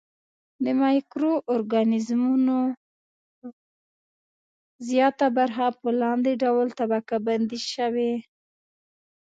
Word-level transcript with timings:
د 0.63 0.65
مایکرو 0.81 1.33
ارګانیزمونو 1.53 2.57
زیاته 4.87 5.25
برخه 5.37 5.67
په 5.79 5.89
لاندې 6.01 6.31
ډول 6.43 6.67
طبقه 6.79 7.15
بندي 7.27 7.59
شوې. 7.73 8.13